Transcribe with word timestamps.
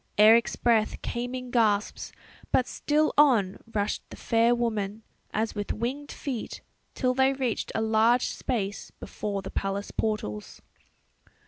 Eric's 0.17 0.55
breath 0.55 0.99
came 1.03 1.35
in 1.35 1.51
gasps; 1.51 2.11
but 2.51 2.65
still 2.67 3.13
on 3.19 3.59
rushed 3.71 4.01
the 4.09 4.15
fair 4.15 4.55
woman, 4.55 5.03
as 5.31 5.53
with 5.53 5.71
winged 5.73 6.11
feet, 6.11 6.61
till 6.95 7.13
they 7.13 7.33
reached 7.33 7.71
a 7.75 7.83
large 7.83 8.25
space 8.25 8.89
before 8.89 9.43
the 9.43 9.51
palace 9.51 9.91
portals. 9.91 10.59